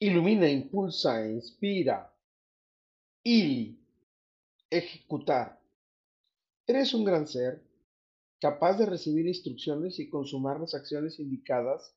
Ilumina, 0.00 0.48
impulsa, 0.48 1.26
inspira. 1.26 2.14
Ili. 3.24 3.76
Ejecutar. 4.70 5.60
Eres 6.68 6.94
un 6.94 7.04
gran 7.04 7.26
ser, 7.26 7.64
capaz 8.40 8.78
de 8.78 8.86
recibir 8.86 9.26
instrucciones 9.26 9.98
y 9.98 10.08
consumar 10.08 10.60
las 10.60 10.74
acciones 10.74 11.18
indicadas 11.18 11.96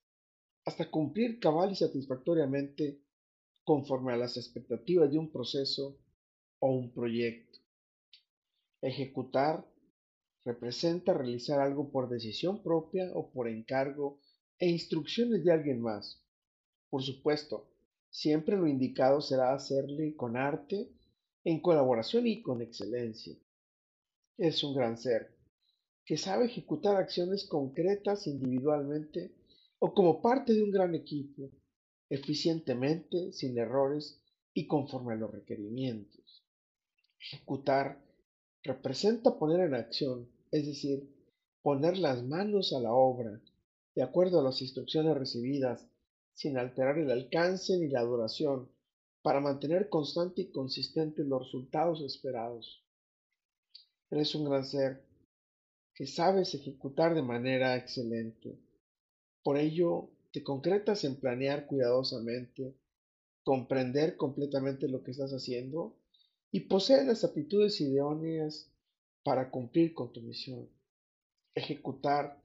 hasta 0.66 0.90
cumplir 0.90 1.40
cabal 1.40 1.74
y 1.74 1.76
satisfactoriamente 1.76 3.00
conforme 3.64 4.14
a 4.14 4.18
las 4.18 4.36
expectativas 4.36 5.12
de 5.12 5.20
un 5.20 5.32
proceso 5.32 6.00
o 6.58 6.72
un 6.72 6.92
proyecto. 6.92 7.60
Ejecutar 8.82 9.64
representa 10.44 11.14
realizar 11.14 11.60
algo 11.60 11.92
por 11.92 12.10
decisión 12.10 12.64
propia 12.64 13.12
o 13.14 13.30
por 13.32 13.48
encargo 13.48 14.20
e 14.58 14.68
instrucciones 14.70 15.44
de 15.44 15.52
alguien 15.52 15.82
más. 15.82 16.20
Por 16.90 17.04
supuesto, 17.04 17.71
Siempre 18.12 18.58
lo 18.58 18.68
indicado 18.68 19.22
será 19.22 19.54
hacerle 19.54 20.18
con 20.18 20.36
arte, 20.36 20.92
en 21.46 21.62
colaboración 21.62 22.28
y 22.28 22.42
con 22.42 22.62
excelencia. 22.62 23.36
Es 24.38 24.64
un 24.66 24.76
gran 24.76 24.98
ser 24.98 25.38
que 26.06 26.18
sabe 26.18 26.46
ejecutar 26.46 26.98
acciones 26.98 27.46
concretas 27.46 28.28
individualmente 28.28 29.34
o 29.80 29.94
como 29.94 30.22
parte 30.22 30.54
de 30.54 30.62
un 30.62 30.72
gran 30.72 30.94
equipo, 30.94 31.52
eficientemente, 32.10 33.32
sin 33.32 33.58
errores 33.58 34.22
y 34.54 34.68
conforme 34.68 35.14
a 35.14 35.18
los 35.18 35.32
requerimientos. 35.32 36.44
Ejecutar 37.18 38.04
representa 38.62 39.40
poner 39.40 39.62
en 39.62 39.74
acción, 39.74 40.30
es 40.52 40.66
decir, 40.66 41.10
poner 41.62 41.98
las 41.98 42.24
manos 42.24 42.74
a 42.74 42.82
la 42.82 42.94
obra, 42.94 43.42
de 43.96 44.04
acuerdo 44.04 44.42
a 44.42 44.44
las 44.44 44.62
instrucciones 44.62 45.18
recibidas 45.18 45.88
sin 46.42 46.58
alterar 46.58 46.98
el 46.98 47.12
alcance 47.12 47.78
ni 47.78 47.88
la 47.88 48.02
duración, 48.02 48.68
para 49.22 49.40
mantener 49.40 49.90
constante 49.90 50.42
y 50.42 50.52
consistente 50.52 51.24
los 51.24 51.44
resultados 51.44 52.02
esperados. 52.02 52.84
Eres 54.10 54.34
un 54.34 54.50
gran 54.50 54.66
ser 54.66 55.06
que 55.94 56.08
sabes 56.08 56.56
ejecutar 56.56 57.14
de 57.14 57.22
manera 57.22 57.78
excelente. 57.78 58.58
Por 59.44 59.60
ello, 59.60 60.10
te 60.32 60.42
concretas 60.42 61.04
en 61.04 61.18
planear 61.18 61.68
cuidadosamente, 61.68 62.76
comprender 63.44 64.18
completamente 64.18 64.88
lo 64.88 65.04
que 65.04 65.12
estás 65.12 65.34
haciendo 65.34 65.96
y 66.50 66.62
posees 66.62 67.06
las 67.06 67.24
aptitudes 67.24 67.80
idóneas 67.82 68.68
para 69.24 69.52
cumplir 69.52 69.94
con 69.94 70.12
tu 70.12 70.22
misión. 70.22 70.68
Ejecutar 71.54 72.42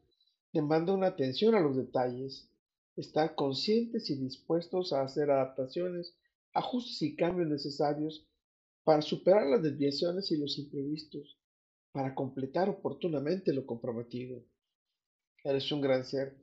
demanda 0.53 0.93
una 0.93 1.07
atención 1.07 1.55
a 1.55 1.61
los 1.61 1.77
detalles, 1.77 2.51
estar 2.97 3.35
conscientes 3.35 4.09
y 4.11 4.17
dispuestos 4.17 4.93
a 4.93 5.03
hacer 5.03 5.31
adaptaciones, 5.31 6.17
ajustes 6.53 7.03
y 7.03 7.17
cambios 7.17 7.49
necesarios 7.49 8.27
para 8.85 9.03
superar 9.03 9.47
las 9.47 9.63
desviaciones 9.63 10.31
y 10.31 10.39
los 10.39 10.59
imprevistos, 10.59 11.39
para 11.93 12.15
completar 12.15 12.69
oportunamente 12.69 13.53
lo 13.53 13.67
comprometido. 13.67 14.43
Eres 15.45 15.71
un 15.73 15.81
gran 15.81 16.05
ser 16.05 16.37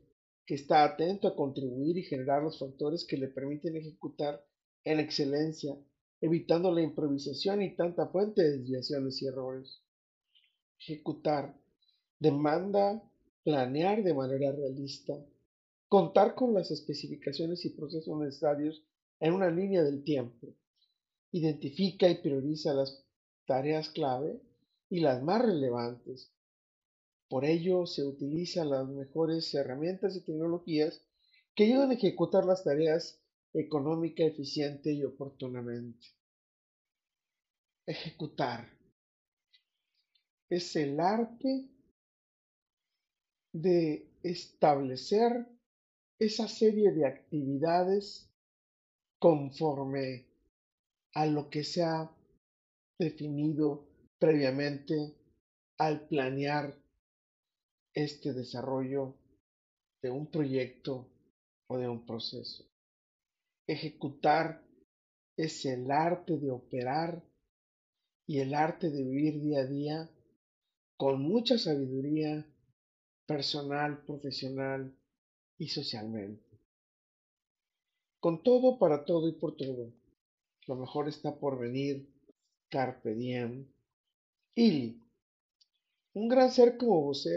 que 0.46 0.56
está 0.56 0.84
atento 0.84 1.28
a 1.28 1.36
contribuir 1.36 1.98
y 1.98 2.04
generar 2.04 2.44
los 2.44 2.60
factores 2.60 3.06
que 3.06 3.18
le 3.18 3.30
permiten 3.30 3.78
ejecutar 3.78 4.46
en 4.84 5.00
excelencia, 5.00 5.76
evitando 6.22 6.72
la 6.72 6.82
improvisación 6.82 7.62
y 7.62 7.76
tanta 7.76 8.08
fuente 8.08 8.44
de 8.44 8.58
desviaciones 8.58 9.22
y 9.22 9.28
errores. 9.28 9.82
Ejecutar 10.80 11.58
demanda 12.20 13.02
planear 13.44 14.04
de 14.04 14.14
manera 14.14 14.52
realista, 14.52 15.14
Contar 15.94 16.34
con 16.34 16.56
las 16.56 16.72
especificaciones 16.72 17.66
y 17.66 17.70
procesos 17.70 18.18
necesarios 18.18 18.84
en 19.20 19.32
una 19.32 19.52
línea 19.52 19.84
del 19.84 20.04
tiempo. 20.04 20.56
Identifica 21.32 22.10
y 22.10 22.16
prioriza 22.16 22.74
las 22.74 23.06
tareas 23.46 23.90
clave 23.90 24.42
y 24.90 25.02
las 25.02 25.22
más 25.22 25.44
relevantes. 25.44 26.32
Por 27.30 27.46
ello, 27.46 27.86
se 27.86 28.04
utilizan 28.04 28.72
las 28.72 28.88
mejores 28.88 29.54
herramientas 29.54 30.16
y 30.16 30.22
tecnologías 30.22 31.00
que 31.54 31.66
ayudan 31.66 31.92
a 31.92 31.94
ejecutar 31.94 32.44
las 32.44 32.64
tareas 32.64 33.22
económica, 33.54 34.24
eficiente 34.24 34.92
y 34.92 35.04
oportunamente. 35.04 36.08
Ejecutar 37.86 38.68
es 40.50 40.76
el 40.76 41.00
arte 41.00 41.70
de 43.52 44.10
establecer 44.24 45.54
esa 46.26 46.48
serie 46.48 46.92
de 46.92 47.06
actividades 47.06 48.30
conforme 49.20 50.26
a 51.14 51.26
lo 51.26 51.50
que 51.50 51.64
se 51.64 51.84
ha 51.84 52.10
definido 52.98 53.86
previamente 54.20 55.16
al 55.78 56.08
planear 56.08 56.76
este 57.94 58.34
desarrollo 58.34 59.16
de 60.02 60.12
un 60.12 60.28
proyecto 60.28 61.10
o 61.68 61.78
de 61.78 61.90
un 61.90 62.06
proceso. 62.06 62.66
Ejecutar 63.68 64.64
es 65.36 65.66
el 65.66 65.92
arte 65.92 66.38
de 66.38 66.52
operar 66.52 67.22
y 68.26 68.40
el 68.40 68.54
arte 68.54 68.90
de 68.90 69.04
vivir 69.04 69.42
día 69.42 69.60
a 69.60 69.66
día 69.66 70.10
con 70.96 71.22
mucha 71.22 71.58
sabiduría 71.58 72.46
personal, 73.26 74.04
profesional 74.06 74.98
y 75.58 75.68
socialmente. 75.68 76.60
Con 78.20 78.44
todo, 78.44 78.80
para 78.80 79.06
todo 79.06 79.28
y 79.28 79.34
por 79.34 79.56
todo. 79.56 79.94
Lo 80.68 80.76
mejor 80.76 81.10
está 81.10 81.40
por 81.40 81.60
venir. 81.60 82.10
Carpe 82.70 83.14
diem. 83.14 83.68
Y 84.56 85.04
un 86.14 86.28
gran 86.28 86.52
ser 86.52 86.78
como 86.78 87.02
vos 87.02 87.28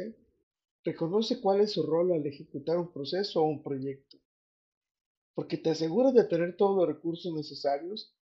reconoce 0.85 1.41
cuál 1.41 1.61
es 1.61 1.73
su 1.73 1.83
rol 1.83 2.13
al 2.13 2.27
ejecutar 2.27 2.79
un 2.79 2.93
proceso 2.93 3.43
o 3.43 3.49
un 3.49 3.63
proyecto, 3.63 4.19
porque 5.35 5.57
te 5.57 5.71
aseguras 5.71 6.15
de 6.15 6.25
tener 6.25 6.57
todos 6.57 6.77
los 6.77 6.87
recursos 6.87 7.35
necesarios 7.35 8.15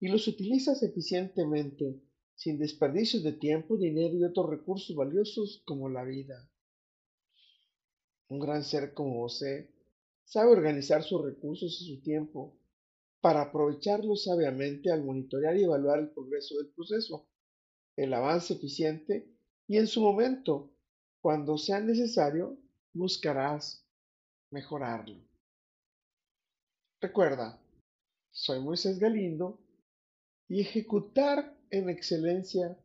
y 0.00 0.08
los 0.08 0.28
utilizas 0.28 0.82
eficientemente, 0.82 2.00
sin 2.34 2.58
desperdicios 2.58 3.22
de 3.22 3.32
tiempo, 3.32 3.76
dinero 3.76 4.14
y 4.16 4.24
otros 4.24 4.50
recursos 4.50 4.94
valiosos 4.94 5.62
como 5.64 5.88
la 5.88 6.04
vida. 6.04 6.51
Un 8.32 8.40
gran 8.40 8.64
ser 8.64 8.94
como 8.94 9.20
José 9.20 9.68
sabe 10.24 10.52
organizar 10.52 11.02
sus 11.02 11.22
recursos 11.22 11.82
y 11.82 11.94
su 11.94 12.02
tiempo 12.02 12.56
para 13.20 13.42
aprovecharlos 13.42 14.24
sabiamente 14.24 14.90
al 14.90 15.04
monitorear 15.04 15.54
y 15.54 15.64
evaluar 15.64 15.98
el 15.98 16.08
progreso 16.08 16.56
del 16.56 16.68
proceso, 16.68 17.28
el 17.94 18.14
avance 18.14 18.54
eficiente 18.54 19.28
y 19.68 19.76
en 19.76 19.86
su 19.86 20.00
momento, 20.00 20.72
cuando 21.20 21.58
sea 21.58 21.80
necesario, 21.80 22.56
buscarás 22.94 23.86
mejorarlo. 24.50 25.20
Recuerda, 27.02 27.60
soy 28.30 28.60
Moisés 28.60 28.98
Galindo 28.98 29.60
y 30.48 30.62
ejecutar 30.62 31.54
en 31.68 31.90
excelencia 31.90 32.78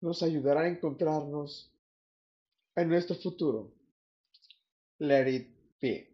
nos 0.00 0.22
ayudará 0.22 0.60
a 0.60 0.68
encontrarnos 0.68 1.74
en 2.76 2.88
nuestro 2.88 3.16
futuro. 3.16 3.75
Let 5.00 5.26
it 5.28 5.46
be. 5.80 6.06